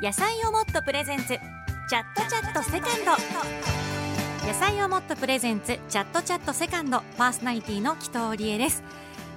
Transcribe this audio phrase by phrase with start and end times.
[0.00, 1.26] 野菜をもっとプレゼンツ。
[1.26, 4.46] チャットチャットセカンド。
[4.46, 5.76] 野菜をもっとプレゼンツ。
[5.88, 7.00] チャットチャットセカンド。
[7.16, 8.84] パーソナリティの紀藤理恵です。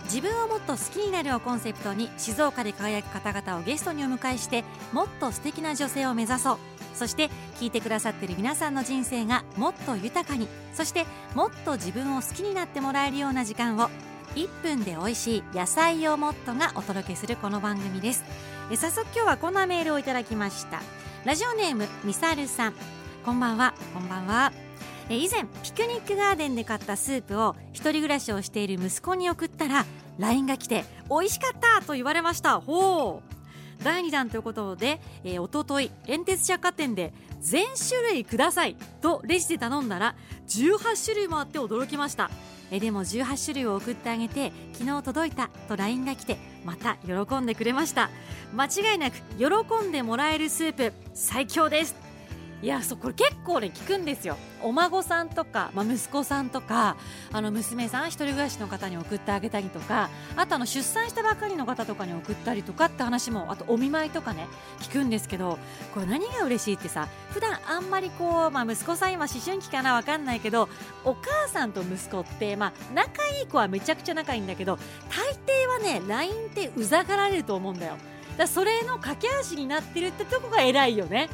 [0.03, 6.57] 自分をもっと好きになるをコンセプトに静岡で輝く方々をゲストにお迎えしてもっと素敵な女性を目指そう。
[6.93, 10.47] そして聞いてくださっている皆さんの人生がもっと豊かに。
[10.75, 13.89] そしてもっと自分を好きになってもらえるような時間を。
[14.35, 18.23] 1分で美味しい野菜をもっとがお届けするこの番組です。
[18.71, 20.81] え早速今日はこんなメールをいただきました。
[21.25, 22.73] ラジオネームみさるさん。
[23.25, 23.73] こんばんは。
[23.93, 24.53] こんばんは。
[25.09, 29.85] え以前ピクニックガーデンで買ったスープを一人暮らしをしている息子に送ったら
[30.17, 32.61] LINE が来て美味しかったと言われました。
[32.61, 33.83] ほう。
[33.83, 40.15] 第2弾ということで、えー、おととい煙鉄百貨店で全種類くださいとレジで頼んだら
[40.47, 42.31] 18種類もあって驚きました。
[42.71, 48.09] えでも18種類を送ってあげて昨日届いたと LINE が来てまた喜んでくれました。
[48.53, 52.10] 間違いなく喜んでもらえるスープ最強です。
[52.61, 54.37] いやそうこれ結構ね聞くんですよ。
[54.61, 56.95] お孫さんとか、まあ、息子さんとか
[57.31, 64.45] あの娘さん一人暮らしの方に送ってあげたりとかあとあの出産したばかりの方とかに送ったりとかって話もあとお見舞いとかね
[64.79, 65.57] 聞くんですけど
[65.95, 70.69] これ何が嬉しいってさ普段あんまりこう、まあ、息子さん今思春期かな分かんないけど
[71.03, 74.77] お母さんと息子って、まあ、仲いい子はめちゃくちゃ仲いいんだけど
[75.09, 77.95] 大抵はね LINE ってうざがられると思うんだよ。
[78.37, 81.29] だそれの駆け足になってるってとこが偉いよね。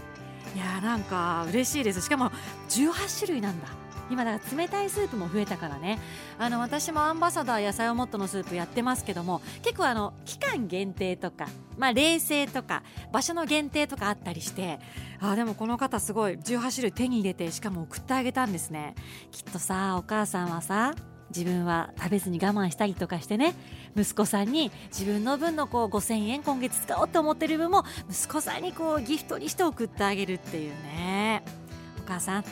[0.56, 2.02] いやなんか嬉しいです。
[2.02, 2.32] しかも
[2.70, 3.68] 18種類なんだ。
[4.10, 6.00] 今だから冷たいスープも増えたからね。
[6.40, 14.80] あの私もアンバサダー野菜をもっとのスープやってますけども結構あの期間限定とか、まあ、冷製とか場所の限定とかあったりして
[15.20, 18.96] あでもこの方すごい18種類手に入れてしかも送ってあげたんですね。
[19.32, 20.94] きっとさお母さんはさ
[21.30, 23.54] 自分は食べずに我慢したりとかしてね
[23.96, 31.44] 息子さんに自分の分のこう5000円今月使おうと思ってる分も息子さんにこうギフトにして送ってあげるっていうね。
[32.00, 32.44] お母さん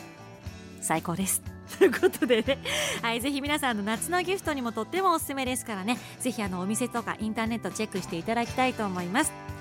[0.80, 1.42] 最高です。
[1.78, 2.58] ということでね、
[3.02, 5.98] はい、ぜひ皆さんの夏のギフトにもとってもおすすめですからね。
[6.20, 9.55] ぜひあのお店とかインターネットチェックしていただきたいと思います。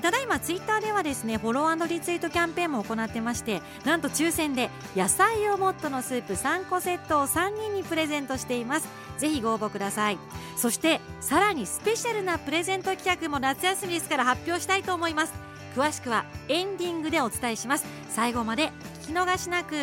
[0.00, 8.88] ただいまツイッターではですねフォローリツイートキャンペーンも行ってましてなんと抽選で野菜をもっとのスープ3個セットを3人にプレゼントしています。
[9.18, 10.18] ぜひご応募ください。
[10.56, 15.32] そしてさらにスペシャルなプレゼント企画も夏休みですから発表したいと思います。
[15.76, 17.84] 詳しくはエンディングでお伝えします。
[18.08, 18.70] 最後まで
[19.02, 19.74] 聞き逃しなく。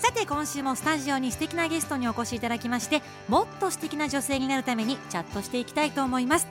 [0.00, 6.48] さて今週もスタジオに素敵なゲストにお越しいただきましてもっと素敵な女性になるためにチャットしていきたいと思います。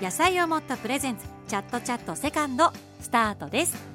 [0.00, 3.91] 野菜をもっとプレゼンツチャットチャットセカンドスタートです。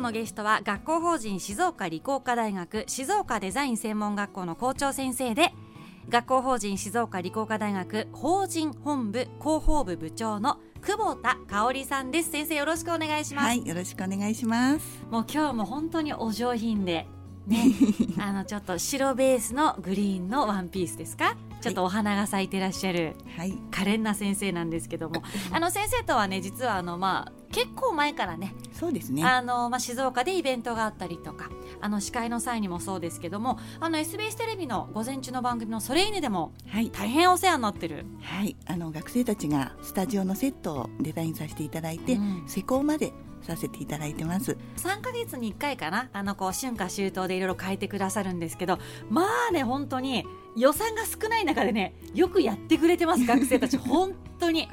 [0.00, 5.52] 日のゲストは学校法人静岡理工科大学静岡デザイン専門学校の校長先生で
[6.08, 12.30] 学校法人静岡理工科大学法人本部広報部部長の久保田香織さんです。
[12.30, 13.44] 先生よろしくお願いします。
[13.46, 15.04] はいよろしくお願いします。
[15.10, 17.06] もう今日も本当にお上品で
[17.46, 17.66] ね
[18.18, 21.36] あのちょっと白ベースのグリーンのワンピースですか？
[21.60, 25.22] ちょっとお花が咲いてらっしゃる、はい、可憐な先生なんですけども、
[25.52, 29.24] あの先生とはね実はあのまあ結構前からねそうですね。
[29.24, 31.50] あの、まあ、静岡でイベントがあったりとか
[31.80, 38.56] あの司会の際にもそうですけどもあの SBS テレビの午前中の番組の「ソレイネ」でも、はい、大変お世話になってる、はい。
[38.66, 43.12] あの学生たちがスタジオのセットをデザインさせていただいて、うん、施工まで
[43.50, 44.56] させていただいてます。
[44.76, 46.08] 3か月に1回かな？
[46.12, 48.78] あのこう春夏秋冬でいろいろ変えてくださるんですけど
[49.08, 50.24] まあね本当に
[50.56, 53.76] 予算が少ない中でねよくやってくれてます学生たち。
[53.76, 54.68] 本当に。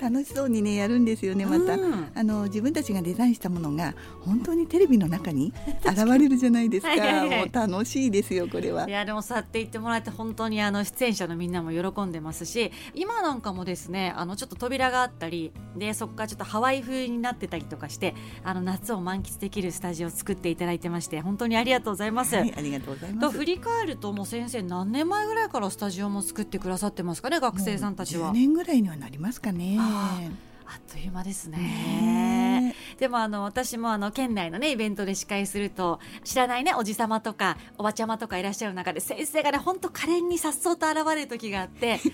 [0.00, 5.52] 楽しそうにねやるんですよねまた、うん、あの自分たちがデザインしたものが本当にテレビの中に
[5.84, 6.90] 現れるじゃないですか。
[7.26, 8.88] もう楽しいですよこれは。
[8.88, 18.14] いやでもそうやって言ってもらえて本当にあの出演者のみんなも喜んでますし今なんかもですねあのちょっと扉があったりでそこからちょっとハワイ風になってたりとかして
[18.44, 23.32] あの夏を満喫できるスタジオを作っていただいてまして本当にありがとうございます、はい、ありがとうございます。
[23.32, 28.30] と振り返るともう先生何年前ぐらいからスタジオも作ってくださってますかね学生さんたちは。
[28.30, 30.49] 10年ぐらいにはなりますかねね。
[30.70, 32.76] あっという間ですね。
[33.00, 42.08] でもあの私もあの県内のねイベントで司会すると知らないねおじさまとかおばちゃまとかいらっしゃる中で先生がね本当可憐にさっそうと現れる時があって あ先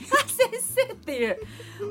[0.87, 1.38] 生っていう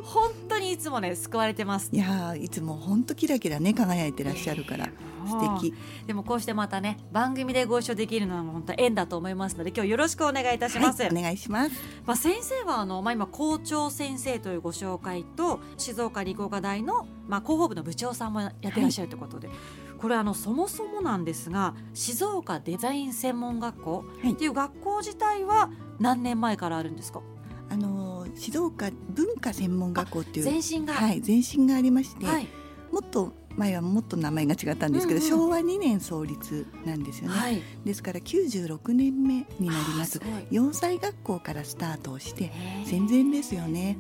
[0.04, 1.90] 本当にいつもね救われてます。
[1.94, 4.90] いやいつも本当キラキラね輝いてらっしゃるから。
[5.26, 5.74] 素敵。
[6.06, 11.72] でもこうしてまたね番組でご一緒できるのは本当縁だと思いますので今日よろしくお願いいたします、はい、お願いします。
[12.06, 19.58] まあ先生はあのまあ今校長先生というご紹介と静岡理工科大のまあ広報部の部長さんもやってらっしゃるということで、はい、
[19.98, 25.70] これあのそもそもなんですが静岡デザイン専門学校っていう学校自体は
[26.00, 27.22] 何年前からあるんですか、
[27.70, 32.48] あの静岡文化専門学校っていう前身が、はい、前身がありまして、はい、
[32.92, 40.20] もっと前はもっと名前が違ったんですけど、うんうん、昭和2年創立なんですよね、はい、ですから96年目になります。
[40.52, 42.52] 洋裁学校からスタートをして
[42.86, 43.98] 戦前ですよね。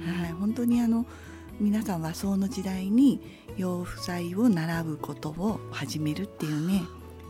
[0.00, 1.06] はい本当にあの
[1.60, 3.20] 皆さん和装の時代に
[3.56, 6.82] 洋服祭を習うことを始めるっていうね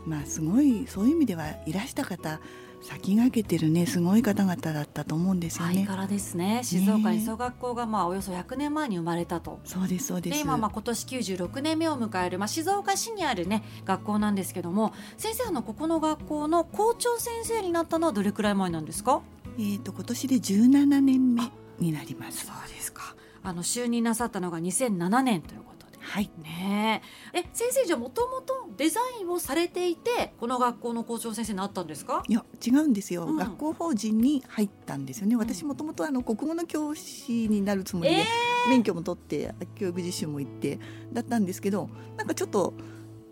[0.05, 2.39] まあすごいそういう意味ではいらした方
[2.81, 5.85] 先駆けてるねすごい方々だったと思うんですよね。
[5.85, 9.59] からですね静岡理想学校がまあおよそ100年前に生まれたと。
[9.65, 10.39] そうですそうです。
[10.39, 19.21] 今まあ今年96年目を迎えるまあ静岡市にあるね学校なんですけども先生あのここの学校の校長先生になったのはどれくらい前なんですか？
[19.59, 22.45] えっ、と今年で17年目になります。
[22.45, 23.13] そうですか。
[23.49, 25.61] あの就任なさったのが2007年という
[26.01, 26.31] はい。
[26.41, 27.03] ね
[27.33, 27.43] え。
[27.53, 32.23] 先生じゃもともとデザインをされていてこの学校の校長先生になったんですか？
[32.27, 35.35] いや違うんですよ、うん、学校法人に入ったんですよね。
[35.35, 38.23] 私もともとあの国語の教師になるつもりで、
[38.69, 40.79] 免許も取って教育実習も行って
[41.13, 42.73] だったんですけどなんかちょっと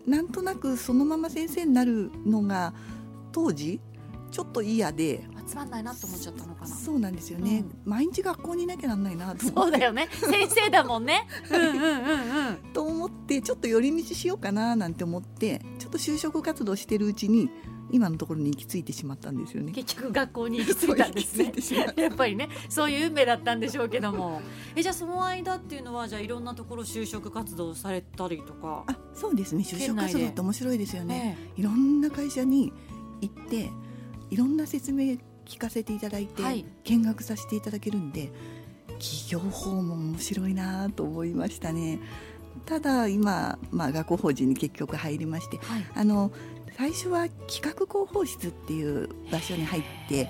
[0.06, 2.74] なんとなくそのまま先生になるのが
[3.32, 3.80] 当時
[4.30, 6.66] ちょっと嫌でつまんないなと思っちゃったのかな。
[6.66, 10.08] そうなんですよね、うん、毎日学校にいなきゃなんないなとそうだよね。
[10.12, 11.26] 先生だもんね。
[11.50, 12.56] うんうんうんうん。
[12.74, 17.50] と思ってちょっと寄り道しようかななんて思ってちょっと就職活動してるうちに
[17.90, 19.72] 今のところに行き着いてしまったんですよね。
[19.72, 21.52] 結局学校に行き着いたんですね。
[21.96, 22.50] やっぱりね。
[22.68, 24.42] そういう運命だったんでしょうけども。
[24.76, 28.84] えじゃあその間っていうのはじゃあいろんなところ就職活動されたりとか？
[28.86, 29.62] あそうですね。
[29.62, 32.72] 就職活動って面白いですよね、ええ、いろんな会社に
[33.22, 33.70] 行って
[34.30, 35.16] いろんな説明
[35.48, 38.30] 聞かせていただいて、はい、見学させていただけるんで
[38.98, 41.98] 企業訪問面白いなと思いましたね。
[42.66, 46.30] ただ今、まあ、学校法人に結局入りまして、はい、あの
[46.76, 50.28] 最初は企画広報室っていう場所に入って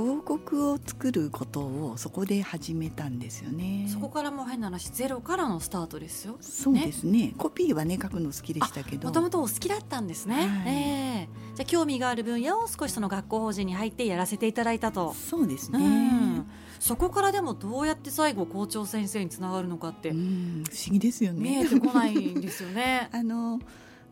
[0.00, 3.86] 広告を作ることをそこで始めたんですよね。
[3.92, 6.38] そこからもう変な話ゼロからのスタートですよ。
[6.40, 9.08] そうですね、ね、コピーはね書くの好きでしたけど。
[9.08, 15.12] もともとお好きだったんですね、はい、えー、じゃあ興味がある分野を少しその学校法人に入ってやらせていただいたと。
[15.12, 16.46] そうですね、うん。
[16.78, 20.12] そこからでもどうやって最後校長先生につながるのかって。
[20.12, 21.40] 不思議ですよね。
[21.40, 23.10] 見えてこないんですよね。
[23.12, 23.60] あの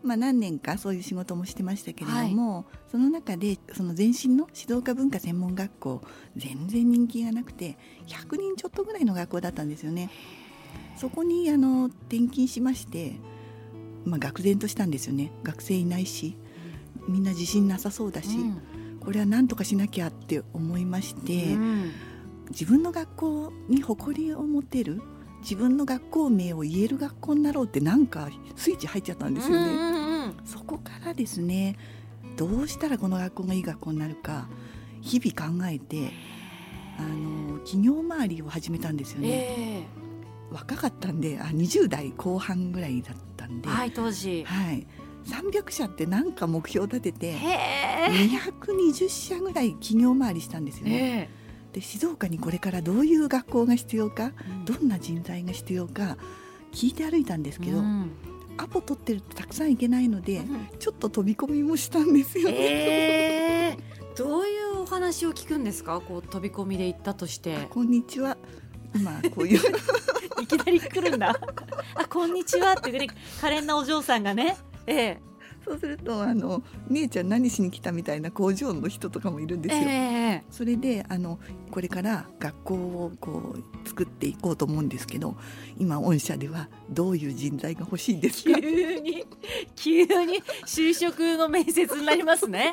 [0.03, 6.03] まあ、何年かそういう仕事もしてましたけれども、はい、その中でその前身の静岡文化専門学校
[6.37, 10.11] 全然人気がなくて100人ちょっとぐらいの学校だったんですよね。
[10.97, 13.15] そこにあの転勤しまして、
[14.05, 15.33] まあ、愕然としたんですよね。
[15.43, 16.37] 学生いないし
[17.09, 21.93] みんな自信なさそうだし、うん、これは何とかしなきゃって思いまして、うん、
[22.51, 25.01] 自分の学校に誇りを持てる
[25.49, 29.73] 自分の学校名を言える学校になろうってなんかスイッチ入っちゃったんですよね。
[29.73, 31.75] うんうんうん、そこからですね
[32.37, 34.47] どうしたらこの学校がいい学校になるか
[35.01, 36.11] 日々考えて
[36.99, 39.29] あの企業周りを始めたんですよね。
[39.31, 44.45] えー、若かったんであ20代後半ぐらいだったんで、はい当時。
[44.45, 44.87] はい。
[45.25, 51.31] 300社って何か目標を立てて220社ぐらい企業回りしたんですよね。
[51.33, 51.48] えー
[51.79, 56.17] で静岡にこれからどういう学校が必要か、うん、どんな人材が必要か
[56.73, 58.11] 聞いて歩いたんですけど、うん、
[58.57, 66.01] アポ取ってるとたくさん行けないので、うん、ちょっと飛び込みもしたんですよ、えー、どういうお話を聞くんですか？
[66.01, 67.69] こう飛び込みで行ったとして。
[67.71, 68.37] こんにちは。
[68.97, 69.61] 今こういう。
[70.43, 71.39] いきなり来るんだ。
[71.95, 73.07] あこんにちはってね
[73.41, 74.57] 可憐なお嬢さんがね。
[74.87, 75.28] ええ
[75.69, 79.83] そうするとあの姉ちゃん何しに来たみたいな工場の人とかもいるんですよ。
[79.83, 81.39] えー、それであの
[81.71, 85.37] これから学校をこう作っていこうと思うんですけど
[85.77, 88.59] 今御社ではどういう人材が欲しいですか？
[88.59, 89.27] 急に
[89.77, 92.73] 急に就職の面接になりますね。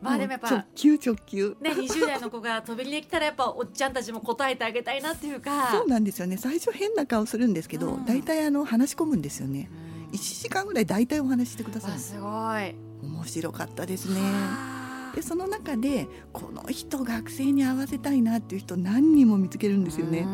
[0.00, 1.56] まあでもやっぱ直球直球。
[1.60, 5.70] ね20代の子が飛び入りできたらやっぱおっちゃんたちも答えてあげたいなっていうか。
[5.72, 6.38] そうなんですよね。
[6.38, 9.68] 最初変な顔するんですけど、うん、大体あの話し込むんですよね。
[9.82, 12.28] うん1時間ぐらい大体お話してくださいすご
[12.60, 12.74] い。
[13.02, 14.20] 面白かったですね。
[15.14, 20.26] でその中でこの人学生に合わせたいなっていう人何人も見つけるんですよね。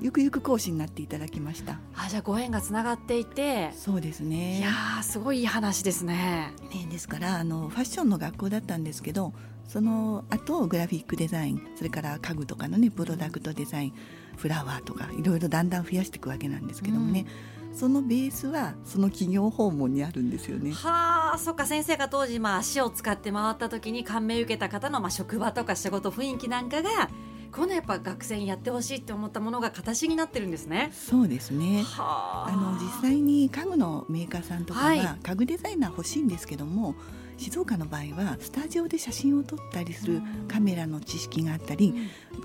[0.00, 1.80] ゆくゆく講師になっていただきました。
[1.96, 3.72] あじゃあご縁がつながっていて。
[3.74, 4.58] そうですね。
[4.58, 6.52] いやすごいいい話ですね。
[6.72, 9.32] ねですからあのファッションの学校だったんですけど
[9.68, 13.92] その後グラフィックデザインそれから家具とかのねプロダクトデザイン
[14.36, 17.26] フラワーとかいろいろだんだん増やしていくわけなんですけどもね、
[17.57, 20.72] うん、そのベースはその企業訪問にあるんですよね。
[20.72, 27.10] はあそっか先生が当時まあ足を使って回った時に感銘を受けた方のまあ職場とか仕事雰囲気なんかが
[27.52, 30.90] このやっぱ学生にやってほしいって思ったものが形になってるんですね。
[30.92, 31.84] そうですね。
[31.96, 36.94] あの実際に家具のメーカーさんとかは、家具デザイナー欲しいんですけども。
[37.38, 41.94] 静岡の場合はスタジオで写真を撮ったりするカメラの知識があったり、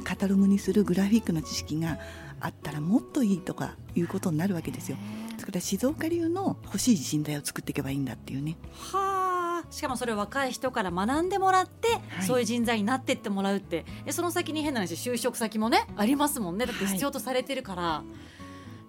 [0.03, 1.98] カタログにするグラフィックの知識が
[2.43, 4.97] あったらもっといいとかいうことになるわけですよ。
[5.38, 8.57] だから静岡流の欲しい人材を作っていけばいいんだっていうね。
[8.91, 9.33] はあ。
[9.69, 18.32] しかもそれを若い人から学んでもらって、はい、そういう人材になっていってもらうってその先に変な話就職先もねありますもんねだって必要とされてるから、はい、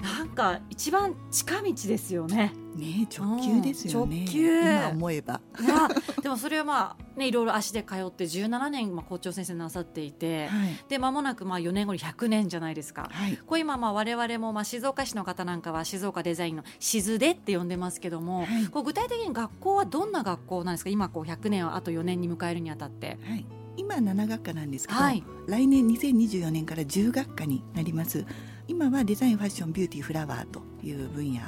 [0.04, 2.52] なんか一番近道ですよね。
[2.76, 4.60] ね直球ですよね、直球。
[4.60, 5.40] 今思えば。
[5.58, 5.88] いや
[6.22, 20.90] でもそれはまあねいろいろ足で通って17年まあ校長先生なさっていて、はい、で間もなくまあ4年後に100年じゃないですか、はい、こう今まあ我々もまあ静岡市の方なんかは静岡デザインの静でって呼んでますけども、はい、こう具体的に学校はどんな学校なんですか？
[20.90, 23.18] 今こう100年をあと4年に迎えるにあたって。
[23.22, 23.46] はい。
[23.76, 28.24] 今7学科なんですけど、はい、来年2024年から10学科になります
[28.66, 31.40] 今はデザインファッションビューティーフラワーという分野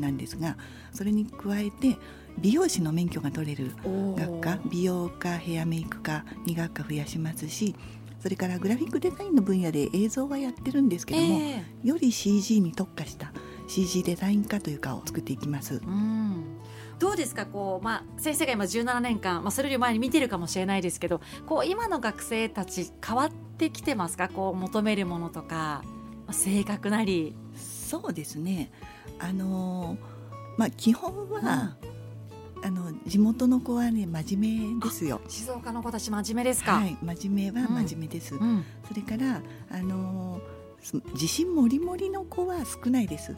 [0.00, 0.56] なんですが、はい、
[0.96, 1.96] それに加えて
[2.38, 3.72] 美容師の免許が取れる
[4.16, 7.74] 学科美容科ヘアメイク科2学科増やしますし
[8.20, 13.32] それからグラフィックデザインの分野で映像はやってるんですけども、えー、より CG に特化した
[13.68, 15.74] CG デザイン科という科を作っていきます。
[15.74, 16.44] うん。
[16.98, 17.46] どうですか？
[17.46, 24.28] こう、まあ、先生が今17年間、まあ、それより前に見てるかもしれないですけどこう今の学生たち変わってきてますか？
[24.28, 25.82] こう求めるものとか。
[26.32, 27.34] 性格なり。
[27.56, 28.70] そうですね。
[29.18, 29.96] あの
[30.56, 35.20] まあ基本は、うん、あの地元の子はね真面目ですよ。
[35.28, 36.76] 静岡の子たち真面目ですか。
[36.76, 40.40] はい真面目は真面目です、うん、それからあの
[41.12, 43.36] 自信もりもりの子は少ないです。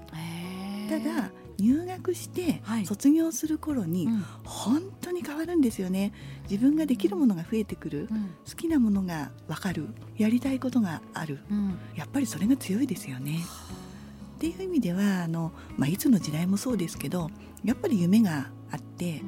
[0.89, 4.09] ただ入学して卒業する頃に
[4.45, 6.13] 本当に変わるんですよね。
[6.51, 9.89] 自分ができるものが増えてくる、うん、好きなものが分かる。
[10.19, 13.41] やりたいことがある、うん、やっぱりそれが強いですよね。
[14.37, 17.31] っていう意味ではあの、まあ、いつの時代もそうですけど
[17.65, 19.23] やっぱり夢があって、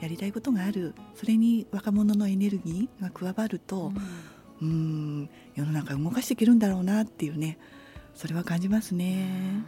[0.00, 0.94] やりたいことがある。
[1.14, 3.92] それに若者のエネルギーが加わると、
[4.62, 7.58] うん、ん世の中動かしていけるんだろうなっていうね
[8.14, 9.64] それは感じますね。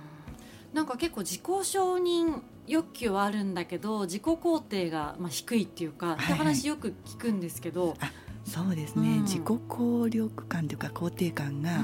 [0.73, 7.97] なんか結構自己承認欲求はあるんだけど自己肯定がまあ低いっていうか、はいはい、って話よく聞くんですけど。
[8.45, 11.79] そうですね、うん、自己効力感というか肯定感が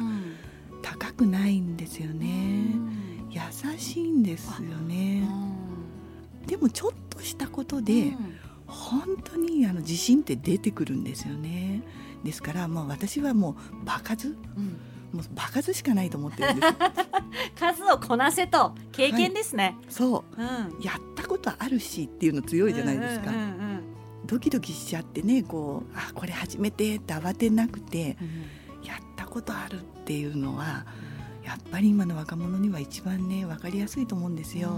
[0.82, 5.22] 高くないんですよね、うん、優しいんですよね、
[6.42, 8.12] うん、でもちょっとしたことで、
[8.66, 11.82] 本当にあの自信って出てくるんですよね。
[12.24, 14.36] ですからもう私はもう場数、うん
[15.12, 16.74] もう場数しかないと思ってるんです。
[17.54, 23.82] 数をこなせと経験ですね、はい、そう、うん、やったことあるしっていうの強いじゃないですか、うんうんうんうん、
[24.26, 30.86] ドキドキしちゃってねこうあこれ初めてって慌てなくて、うん、やったことあるっていうのは
[31.44, 34.70] やっぱり今の若者には一番ね分かりやすいと思うんですよ。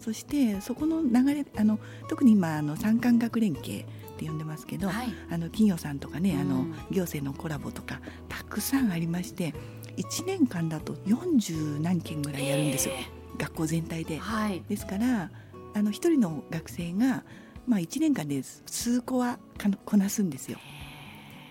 [0.00, 3.84] そしてそこの流れあの特に今あの産官学連携
[4.14, 9.54] って呼んでますけど、はい、あの企業さんとかね、うん、あの行政のコラボとかたくさんありまして
[9.96, 14.18] 1年間だと40何件ぐらいやるんですよ、えー、学校全体で。
[14.18, 15.30] はい、ですから
[15.74, 17.24] あの1人の学生が、
[17.66, 19.38] まあ、1年間で数個は
[19.84, 20.58] こなすんですよ。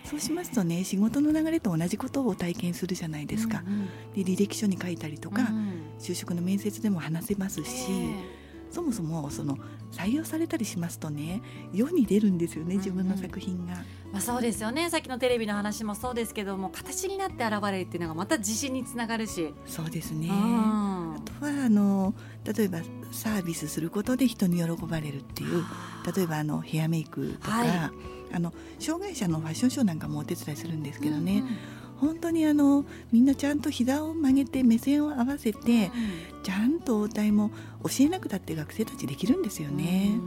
[0.05, 3.63] そうしますとね仕事の流れと同じことを体験するじゃないですか。
[3.65, 7.91] うんうん、で履歴書に書いたりとか、うん、就職の面接でも話せますし。
[8.73, 9.55] そもそもその
[9.93, 13.73] 採用されたりしますとね世に出るんですよね自分の作品が。
[13.73, 14.89] うんうん、まあ、そうですよね。
[14.89, 19.53] さっきのテレビの話もそうですけども形になって現れるっていうのがまた自信につながるし。
[19.65, 22.79] そうですね、あとはあの例えば
[23.11, 25.63] サービスすることで人に喜ばれるっていう
[26.15, 27.69] 例えばあのヘアメイクとか、はい、
[28.33, 35.91] あの障害者のファッションショーなんかもお手伝いするんですけどね、うんうん本当にあのみんなちゃんと膝を曲げて目線を合わせて、
[36.43, 37.49] ちゃんと応対も
[37.83, 40.19] 教えなくたって学生たちできるんですよね。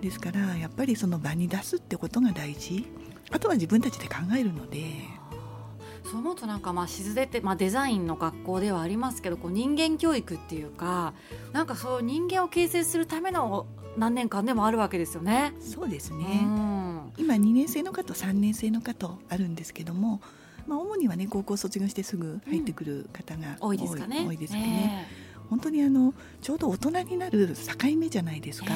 [0.00, 2.86] ですからやっぱりその場に出すってことが大事
[3.30, 4.80] あとは自分たちで考えるので。
[6.02, 11.12] そう思うとなんかまあ静でって、まあ、デザインの学校ではありますけどこう人間教育っていうか
[11.52, 15.52] なんかそう人間を形成するための何年間でもあるわけですよね。
[15.60, 16.80] そうですね、うん
[17.16, 20.20] 今2年生の科と3年生の科とあるんですけども、
[20.70, 24.24] まあ、主にはね高校卒業してすぐ入ってくる方が多いですかね。
[24.24, 25.08] 多いですかね。
[25.50, 28.72] 本当にあのちょうど大人になる境目じゃないですか、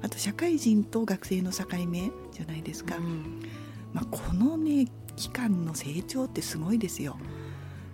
[0.00, 3.42] あと社会人と学生の境目じゃないですか、うん、
[3.92, 7.18] まあ、このね期間の成長ってすごいですよ。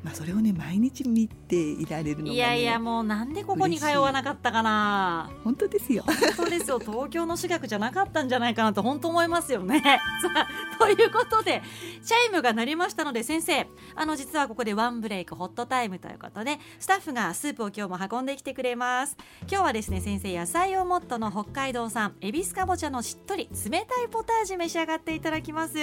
[0.02, 5.30] まあ、それをね毎日見ていられるのが、ね、いやいやもうなんでここに通わなかったかな。
[5.44, 6.02] 本当ですよ。
[6.36, 6.80] 本当ですよ。
[6.80, 9.80] 東京の私学じゃなかったんじゃないかなと本当思いますよね。
[10.20, 11.62] さあということで
[12.04, 19.16] チャイムが鳴りましたので先生あの実はここでワンブレイクホットタイムということでスタッフがスープを今日も運んできてくれます。
[19.42, 25.74] 今日はですね先生野菜を MOTTO の北海道産エビスかぼちゃのしっとり冷たいポタージュ召し上がっていただきます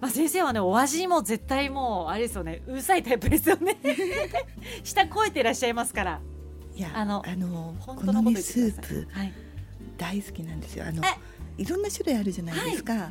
[0.00, 3.78] まあ、先生はねお味も絶対もうあれですよねうるさいタイプですよね。
[4.84, 6.20] 下超えていらっしゃいますから。
[6.74, 9.32] いやあのあの本当のね、スープ、はい、
[9.96, 10.84] 大好きなんですよ。
[10.86, 11.02] あの
[11.56, 13.08] いろんな種類あるじゃないですか、はい、あ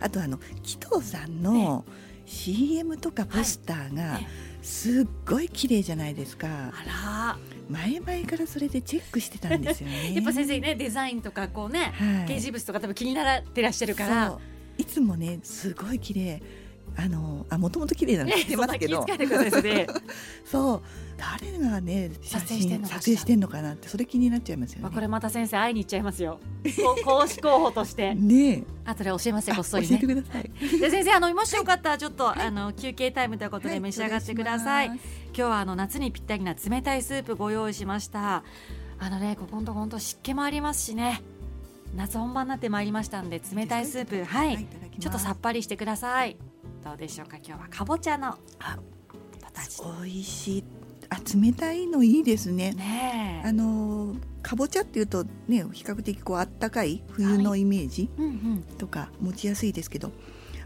[0.00, 1.84] あとあの紀藤さんの
[2.26, 4.18] CM とかポスターが
[4.62, 7.38] すっごい綺麗じゃないですか、あら。
[7.68, 10.12] 前々からそれでチェックしてたんですよね。
[10.16, 14.38] やっぱ先生ねデザインとかこうね、はい、掲示物とか多分気になってらっしゃるから
[14.78, 16.42] いつもねすごい綺麗
[16.96, 19.04] あのあもともと綺麗なんて言ってますけど、
[20.44, 20.82] そ う
[21.16, 24.94] 誰がね写真撮影してんのかなってそれ気になっちゃいますよね。
[24.94, 26.38] これまた先生会いに行っちゃいますよ。
[27.04, 28.14] 公式 候補として。
[28.14, 30.50] ねあとで教えますよこっそり、ね、教えてください。
[30.78, 34.88] で先生あのもしよかったらちょっと、はい、あの休憩タイムということで召し上がってください。
[34.88, 38.44] はい、今日はあの夏にぴったりな冷たいスープご用意しました。
[39.00, 41.22] あのねここのとこ本当湿気もありますしね。
[41.94, 44.66] 夏本番になってまいりましたんで冷たいスープはい、
[44.98, 46.36] ちょっとさっぱりしてください。
[46.82, 47.36] どうでしょうか？
[47.36, 48.36] 今日はかぼちゃの。
[50.02, 50.64] 美味しい。
[51.10, 52.72] あ冷たいのいいですね。
[52.72, 58.10] ねあのかぼちゃっていうとね比較的こうあったかい冬のイメージ
[58.78, 60.12] とか持ちやすいですけど、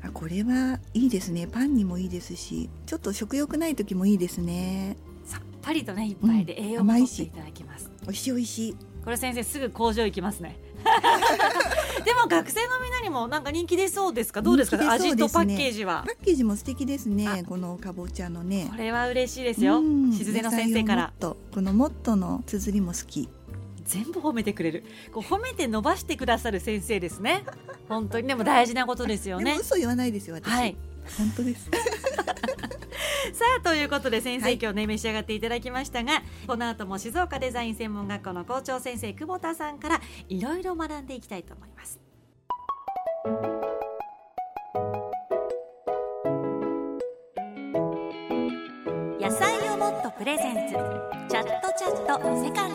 [0.02, 1.47] あこれはいいですね。
[1.47, 4.97] パンにもいいですしちょっと食欲ない時もいいですね。
[5.25, 8.76] さっぱりとねいっぱいで栄養も取っていただきます、うん、美味しい美味しい。
[9.04, 10.58] これ先生すぐ工場行きますね
[12.04, 14.42] でも学生のみんなにもなんか人気出そうですか？
[14.42, 16.04] どうですか、ね、味とパッケージは。
[16.06, 17.44] パッケージも素敵ですね。
[17.49, 18.68] このかぼちゃのね。
[18.70, 19.80] これは嬉しいですよ。
[20.12, 21.12] しずねの先生から。
[21.20, 23.28] このモットの綴りも好き。
[23.85, 24.85] 全部褒めてくれる。
[25.12, 27.45] こう褒めて伸ばしてくださる先生ですね。
[27.88, 28.28] 本当に。
[28.28, 29.56] でも大事なことですよね。
[29.58, 30.76] 嘘言わないですよ私、はい、
[31.17, 31.71] 本当です
[33.33, 42.00] さあということで先生、はい、今日ね召し上がっていただきましたがこの後も静岡デザイン専門学校の校長先生久保田さんからいろいろ学んでいきたいと思います。
[49.21, 50.73] 野菜をもっとプレゼンツ
[51.28, 52.68] チャットチャットセカ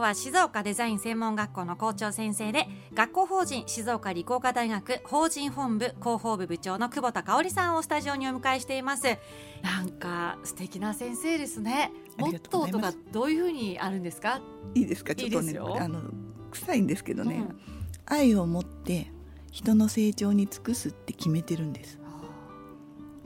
[0.00, 9.18] は静岡デザイン専門学校の校長先生で学校法人静岡理工科大学法人本部広報部部長の久保田香織さんをスタジオにお迎えしています。
[9.62, 11.92] なんか素敵な先生ですね。
[12.16, 14.40] モットーとかどういうふうにあるんですか？
[14.74, 15.14] いいですか？
[15.14, 16.00] ちょっとねあの
[16.50, 17.58] 臭いんですけどね、うん、
[18.06, 19.12] 愛を持って
[19.50, 21.98] 人の成長に尽くすって決めてるんです。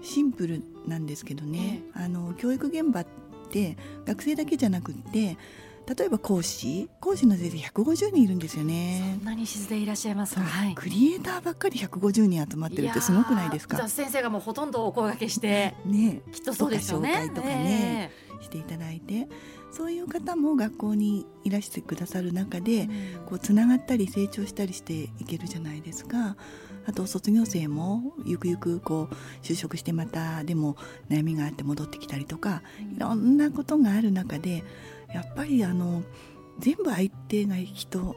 [0.03, 3.07] シンプルなんですけどね、ええ、あの教育現場っ
[3.51, 5.39] て学生だけじゃなくって
[5.87, 9.17] 例えば講師講師の先生150人いるんですよね。
[9.19, 13.87] そんなに静でいらっしゃいますか、はい、クリエイターばっかり150人集まってるってすごくないですか？
[13.89, 16.23] 先生がもうほとんどお声掛けしてね。
[16.33, 17.11] きっとそうですよね。
[17.11, 19.29] 紹介とかね、えー、していただいて。
[19.77, 22.89] そういう方も学校にいらしてくださる中で、うん、
[23.27, 26.37] こうつながったり成長したりしていけるじゃないですか。
[26.87, 30.77] あと卒業生もゆくゆくこう就職してまたでも
[31.09, 32.63] 悩みがあって戻ってきたりとか
[32.97, 34.65] いろんなことがある中で
[35.13, 36.03] やっぱりあの
[36.59, 38.17] 全部相手が人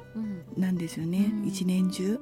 [0.57, 2.19] なんですよね、うん、一年中。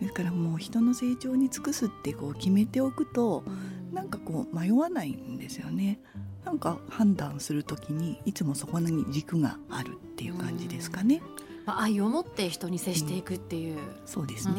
[0.00, 3.50] ですからもう人の成長に尽くすってこう決めておくと、う
[3.92, 6.00] ん、なんかこう迷わないんですよね。
[6.44, 11.20] なんか判断するときにいつもそこに軸があるっていう感じですかね。
[11.70, 14.54] まあ、愛を持って人に接していくっていう、うん、そうですね。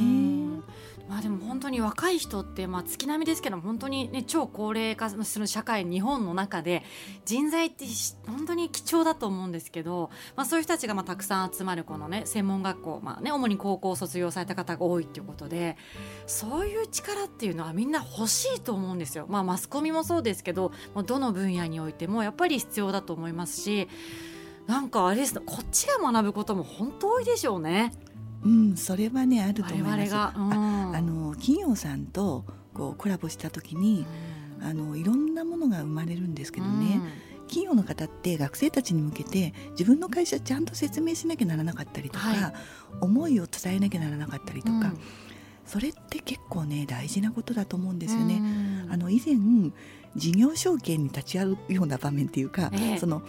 [1.09, 6.83] まあでも本当に若い人ってまあ月並みですけど本当にね超高齢化する社会日本の中で
[7.25, 7.83] 人材って
[8.27, 15.75] 本当に貴重だと思うんですけど、まあ、そういう人たちがまあたくさん集まるこのね専門学校、まあね、主に高校を卒業された方が多いっていうことで
[16.27, 19.25] そういう力っていうのはみんな欲しいと思うんですよ。
[19.27, 20.71] まあ、マスコミもそうですけど
[21.05, 23.89] どの分野においてもやっぱり必要だと思いますし
[24.67, 27.93] なんかあれですこっちが学ぶことも本当多いでしょうね。
[28.43, 29.91] うん、それはねあると思います。
[29.91, 34.05] 我々が、うん、あの企業さんとこうコラボした時に、
[34.61, 37.01] あのいろんなものが生まれるんですけどね、
[37.47, 42.53] 企業の方って学生たちに向けて自分の会社ちゃんと説明しなきゃならなかったりとか、はい、
[43.01, 44.99] 思いを伝えなきゃならなかったりとか、うん、
[45.65, 48.41] それって結構ね大事なことだと思うんですよね。
[48.89, 49.35] あの以前
[50.15, 52.97] 事業承継に立ち会うような場面っていうか、え。
[52.97, 53.21] その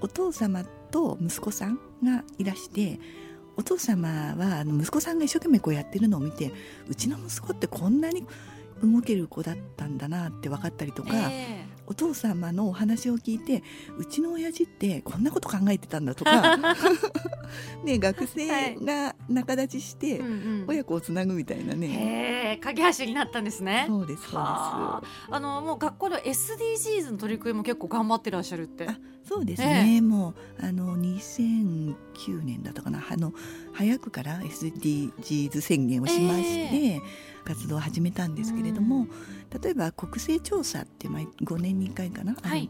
[0.00, 2.98] お父様と息子さんがいらして
[3.56, 6.52] お父様は息子さんが一生懸命こうやってるのを見て
[6.88, 8.26] うちの息子ってこんなに
[8.82, 13.62] 動ける子だったんだなって分かったりとか、えー、お父様のお話を聞いて
[13.98, 16.56] うちの親父ってこんなこと考えてたんだとか
[17.84, 20.20] ね学生が仲立ちして
[20.66, 23.86] 親子をつなぐみたいなね、はい、架け橋になったんですね。
[23.88, 24.38] そうですそうです。
[24.38, 25.02] あ。
[25.40, 28.86] のもう学校で SDGs の取り組みも結構頑張ってらっしゃるって
[29.28, 33.04] そうですね、えー、もうあの2009年だったかな。
[33.10, 33.32] あの
[33.72, 37.02] 早くから SDGs 宣言をしまして、えー
[37.48, 39.06] 活動を始めたんですけれども、
[39.62, 42.68] 例えば国勢調査って毎5年に1回かな、はい、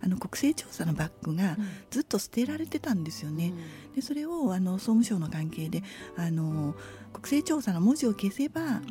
[0.00, 1.56] あの国勢調査のバッグが
[1.90, 3.52] ずっと捨てられてたんですよね。
[3.88, 5.82] うん、でそれをあの総務省の関係で
[6.16, 6.76] あの
[7.12, 8.82] 国勢調査の文字を消せば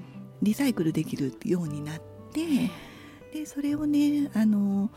[0.42, 2.02] リサイクルできるようになっ
[2.34, 2.70] て
[3.34, 4.92] でそれをねあの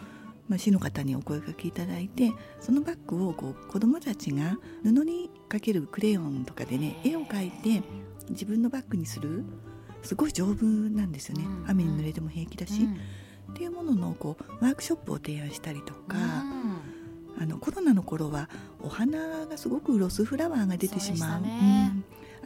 [0.49, 7.83] まあ、市の方にお声かけいただいてそのバッグをこう子どもたちが布にかけるクレヨンとかでね絵を描いて
[8.31, 9.45] 自分のバッグにする
[10.03, 12.93] すごい丈夫なんですよね、うん、雨に濡れても平気だし、うん、
[13.53, 16.17] っていうもののこうワークショップを提案したりとか、
[17.39, 18.49] あのコロナの頃は
[18.81, 21.93] お花がすごくロスフラワーが出てしまう、ね、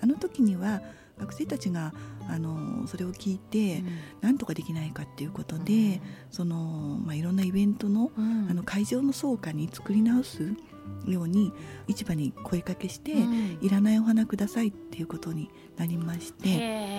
[0.02, 0.80] あの時には
[1.18, 1.94] 学生たちが
[2.28, 3.82] あのそれを聞いて、
[4.20, 6.00] 何、うん、とかできないかっていうことで、うん、
[6.30, 10.52] そのまあ、いろんなイベントのうん、あの会場の倉庫に作り直す
[11.06, 11.52] ように
[11.88, 13.12] 市場に声かけして、
[13.60, 16.96] いらないお花くださいっていうことになりまして。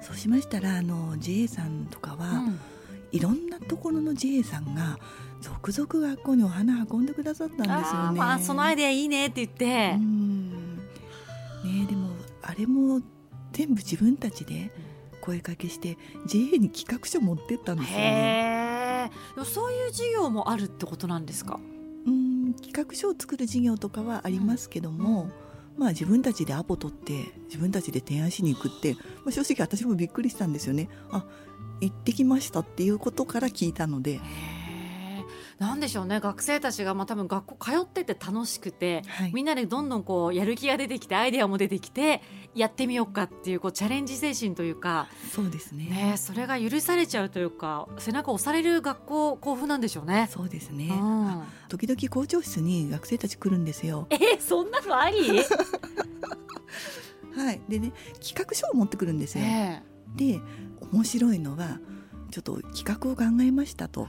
[0.00, 2.60] そうしましたらあの JA さんとかは、うん、
[3.10, 4.98] いろんなところの JA さんが
[5.40, 8.18] 続々学校にお花運んでくださったんですよね。
[8.18, 9.96] まあ、そのアイデアいいねって言って。
[9.96, 12.10] ねでも
[12.42, 13.00] あれも
[13.58, 14.70] 全部自分たちで
[15.20, 19.10] 声かけして JA に企画書持ってったんですよね。
[19.44, 21.58] そういう事業もあるってことなんですか？
[22.06, 25.22] うん企画書を作る事業とかはありますけども。
[25.22, 25.32] うん
[25.78, 30.88] まあ、自分たちでアポ取って自分たちで提案しに行くって、まあ、正直私もびっくりしたんですよね。
[31.12, 31.24] あ
[31.80, 34.20] 行ってきましたっていうことから聞いたので。
[35.58, 42.22] なんでしょうね学生たちがまあ多分学校通ってて楽しくて、はい、みんなでどんどんこうやる気が出てきてアイデアも出てきて
[42.54, 50.28] やってみようかっていうこうチャレンジ精神というかそうですねねそれが許されちゃうというか背中押される学校校風なんでしょうね。
[50.30, 54.06] そうですね、うん、時々校長室に学生たち来るんですよ。
[54.10, 55.42] えー、そんなのあり？
[57.34, 59.44] はいでね企画書を持ってくるんですよ。
[59.44, 60.40] えー、で
[60.92, 61.80] 面白いのは
[62.30, 64.08] ちょっと企画を考えましたと。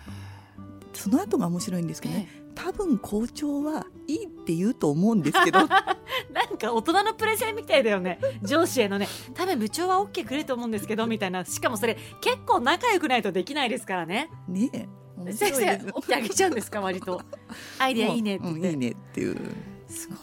[0.93, 5.59] その後が面白いんですけどね、え多分校長はいいって言うと思うんですけど。
[6.33, 8.19] なんか大人のプレゼンみたいだよね。
[8.43, 9.07] 上司へのね。
[9.33, 11.45] 多分部長は OK くれると思うんですけどみたいな。
[11.45, 14.29] しかもそれ結構仲良くないとできないですからね。
[14.47, 14.89] ねえ。
[15.31, 17.21] 先生 OK あげちゃうんですか割と。
[17.77, 18.47] アイデアいいねって。
[18.47, 19.37] うん、いいねっていう。
[19.87, 20.17] すごい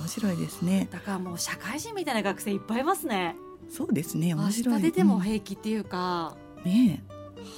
[0.00, 0.88] 面白いですね。
[0.90, 3.36] だからもう社会人みたいな学生いっぱいいますね。
[3.68, 4.34] そうですね。
[4.34, 4.74] 面白い。
[4.76, 7.12] 明日出ても平気っていうか、うん、ねえ。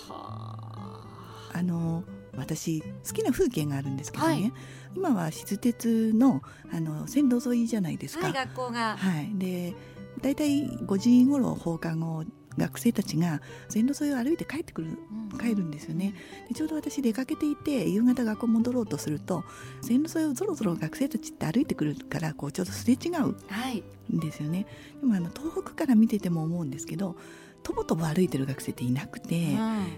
[0.08, 0.58] は
[1.52, 1.58] あ。
[1.58, 2.02] あの
[2.36, 4.52] 私好きな風景があるんですけどね、はい、
[4.96, 6.42] 今は静鉄の
[6.72, 8.24] あの線路沿いじゃないですか。
[8.24, 9.74] はい、学校が、はい、で
[10.20, 12.24] 大体5時頃放課後
[12.56, 14.98] 学生たちが線路沿いを歩いて帰ってくる、
[15.32, 16.14] うん、帰るんですよね。
[16.48, 19.44] でちょうど私出かけていて夕方学校戻ろうとすると
[19.82, 23.28] 線路沿いをぞろぞろ学生たちって歩いてくるからこうちょっとすれ違う
[24.16, 24.64] んですよね、は
[24.98, 27.16] い、でもあの東北から見てても思うんですけど
[27.64, 29.34] とぼとぼ歩いてる学生っていなくて、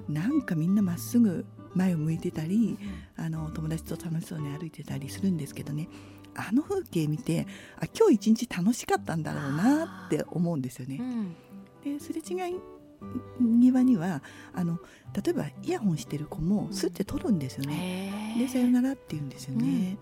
[0.09, 2.79] うん、なんかみんなまっすぐ前を向いてたり、
[3.18, 5.88] うん、あの友達と楽しそうに歩いてたりするんですけどね
[6.37, 7.46] あの風景見て
[7.79, 10.98] あ今日一日楽しかったんだろうなって思うんですよね。
[11.00, 11.35] うん、
[11.98, 12.57] ですれ違い
[13.40, 14.22] 庭には
[14.55, 14.79] あの
[15.12, 18.37] 例えばイヤホンしてる子もすって取るんですよね。
[18.38, 19.98] でさよならって言うんですよね。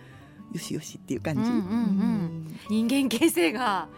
[0.53, 1.41] よしよしっていう感じ。
[1.41, 3.89] うんうんうん、人間形成が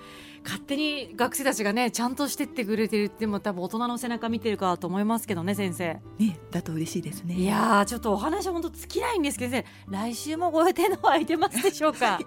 [0.46, 6.00] 勝手に学生たちがねちゃんとしてってくれてるっても多分大人の背中見てるかと思いますけどね先生。
[6.18, 7.34] ねだと嬉しいですね。
[7.34, 12.12] いやちょっとお話は本当尽きないんですけど先生来週もご予定の空いてますでしょうか？
[12.16, 12.24] はい、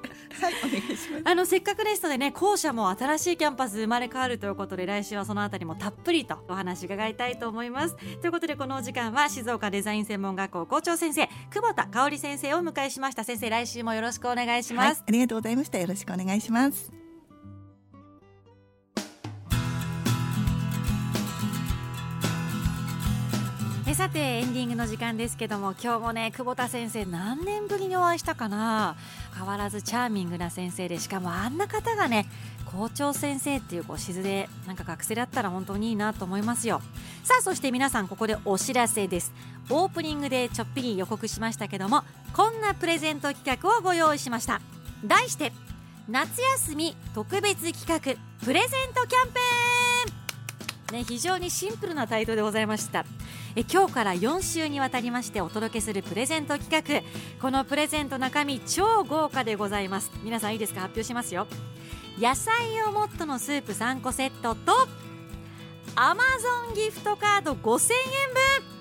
[0.65, 1.21] お願いします。
[1.23, 7.95] あのせっかくですのでね校舎も新しいキャンパス生まれ変わるということで来週はそのあたりもたっぷりとお話伺いたいと思います。
[8.19, 13.23] ということでこのお時間は静岡デザイン専門学校校長先生久保田香織先生をお迎えしました。
[13.23, 15.77] 先生来週もよろしくお願いします、はい、ありがとうございました。
[15.79, 17.09] よろしくお願いします
[24.00, 28.96] さてエンディングの時間ですけども今日もね久保田先生何年ぶりにお会いしたかな？
[29.36, 32.26] 変わらずチャーミングな先生でしかもあんな方がね
[32.72, 36.82] 校長先生っていうこう静でなんか学生だったら本当にいいなと思いますよ。
[37.26, 39.34] さあそして皆さんここでお知らせです。
[39.70, 44.62] オープニングでちょっぴり予告しましたけどもこんなプレゼント企画をご用意しました。
[45.04, 45.52] 題して
[46.08, 48.00] 夏休み特別企画
[48.46, 49.79] プレゼントキャンペーン
[50.91, 53.06] ね、非常にシンプルなタイトルでございました。
[53.56, 57.04] え今日から4週にわたりましてお届けするプレゼント企画。
[57.41, 60.12] このプレゼント中身超豪華でございます。
[60.23, 60.82] 皆さんいいですか？
[60.82, 61.47] 発表しますよ。
[62.19, 64.73] 野菜をもっとのスープ3個セットと
[65.95, 67.60] アマゾンギフトカード5000円
[68.63, 68.80] 分。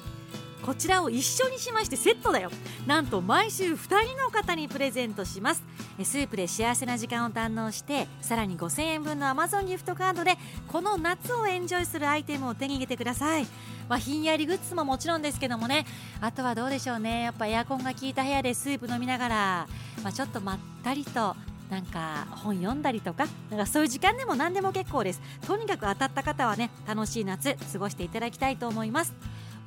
[0.65, 2.51] こちらを一緒にしましてセットだよ。
[2.87, 5.63] なんと毎週2人の方にプレゼントします。
[6.05, 10.37] スープで幸せな時間を堪能してさらに5000円分の Amazon ギフトカードで
[10.69, 13.47] この夏をエンジョイするアイテムを手に入れてください、
[13.89, 15.87] まあ、ひんやりグッズももちろんですけどもね。
[16.21, 17.23] あとはどうでしょうね。
[17.23, 19.69] やっぱエアコンが効いた部屋でスープ飲みながら、
[20.03, 21.37] まあ、ちょっとまったりと
[21.71, 25.21] なんか本読んだりとかなんかそういう時間でも何でも結構です。
[25.47, 29.15] とにかく当たった方はね楽しい夏過ごしていただきたいと思います。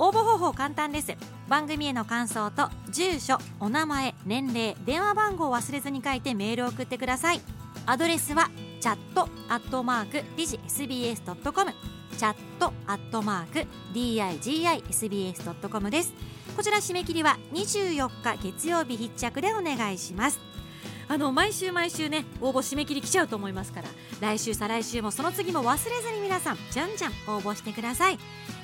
[0.02, 1.16] 応募方法簡単です。
[1.48, 7.42] 番組への感想と住所お名前年齢電話番号を忘れずに書いてメールを送ってください。
[7.86, 11.72] アドレスはチャットアットマークディジ SBS.com
[12.18, 16.16] チャットアットマーク digisbs.com です。
[16.58, 20.40] こちら締め切りは24日月曜日必着でお願いします。
[21.12, 23.90] あの毎週毎週ね応募締め切り来ちゃうと思いますから
[24.22, 28.18] 来週再来週もその次も忘れずに皆さんじゃんじゃん応募してください。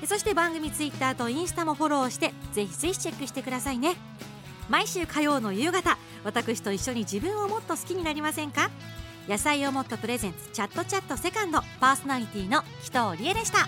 [0.05, 3.95] そして番組ツイッターとインスタもフォローしてぜひぜひチェックしてくださいね。
[4.69, 8.69] 毎週火曜の夕方私と一緒に自分をもっと好きになりませんか？
[9.27, 13.67] 野菜をもっとプレゼンツチャットチャットセカンドパーソナリティの紀藤理恵でした。